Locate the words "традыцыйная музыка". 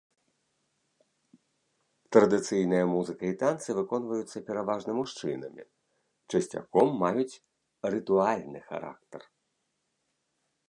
2.15-3.23